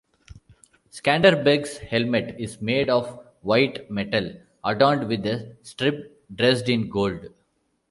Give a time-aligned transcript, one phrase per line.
[0.91, 7.27] Skanderbeg's helmet is made of white metal, adorned with a strip dressed in gold.